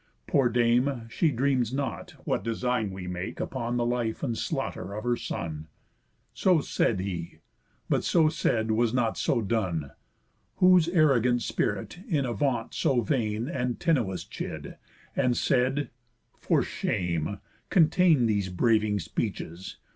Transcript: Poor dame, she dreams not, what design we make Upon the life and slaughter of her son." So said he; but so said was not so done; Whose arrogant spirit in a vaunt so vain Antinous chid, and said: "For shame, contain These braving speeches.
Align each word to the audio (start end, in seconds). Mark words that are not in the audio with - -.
Poor 0.25 0.49
dame, 0.49 1.03
she 1.11 1.29
dreams 1.29 1.71
not, 1.71 2.15
what 2.23 2.43
design 2.43 2.89
we 2.89 3.05
make 3.05 3.39
Upon 3.39 3.77
the 3.77 3.85
life 3.85 4.23
and 4.23 4.35
slaughter 4.35 4.93
of 4.95 5.03
her 5.03 5.15
son." 5.15 5.67
So 6.33 6.59
said 6.59 6.99
he; 6.99 7.37
but 7.87 8.03
so 8.03 8.27
said 8.27 8.71
was 8.71 8.95
not 8.95 9.15
so 9.15 9.43
done; 9.43 9.91
Whose 10.55 10.87
arrogant 10.89 11.43
spirit 11.43 11.99
in 12.07 12.25
a 12.25 12.33
vaunt 12.33 12.73
so 12.73 13.01
vain 13.01 13.47
Antinous 13.47 14.23
chid, 14.23 14.77
and 15.15 15.37
said: 15.37 15.91
"For 16.35 16.63
shame, 16.63 17.37
contain 17.69 18.25
These 18.25 18.49
braving 18.49 19.01
speeches. 19.01 19.77